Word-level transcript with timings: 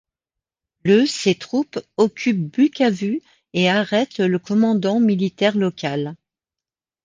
Le 0.83 1.05
ses 1.05 1.35
troupes 1.35 1.77
occupent 1.97 2.51
Bukavu 2.57 3.21
et 3.53 3.69
arrêtent 3.69 4.17
le 4.19 4.39
commandant 4.39 4.99
militaire 4.99 5.55
local. 5.55 6.15